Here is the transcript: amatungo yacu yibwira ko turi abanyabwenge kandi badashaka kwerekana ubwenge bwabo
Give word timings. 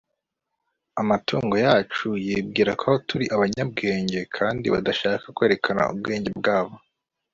amatungo 1.01 1.55
yacu 1.65 2.07
yibwira 2.25 2.71
ko 2.81 2.89
turi 3.07 3.25
abanyabwenge 3.35 4.19
kandi 4.37 4.65
badashaka 4.73 5.25
kwerekana 5.35 5.81
ubwenge 5.93 6.29
bwabo 6.39 6.75